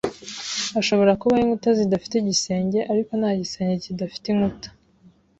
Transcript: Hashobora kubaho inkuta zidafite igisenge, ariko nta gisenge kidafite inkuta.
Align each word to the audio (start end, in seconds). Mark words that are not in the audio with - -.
Hashobora 0.75 1.17
kubaho 1.19 1.41
inkuta 1.43 1.69
zidafite 1.79 2.15
igisenge, 2.17 2.79
ariko 2.91 3.11
nta 3.19 3.31
gisenge 3.39 3.75
kidafite 3.85 4.25
inkuta. 4.29 4.67